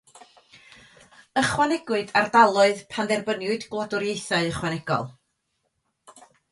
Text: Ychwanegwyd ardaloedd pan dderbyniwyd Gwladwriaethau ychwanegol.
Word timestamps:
Ychwanegwyd 1.41 2.09
ardaloedd 2.23 2.81
pan 2.95 3.13
dderbyniwyd 3.13 3.69
Gwladwriaethau 3.75 4.53
ychwanegol. 4.53 5.11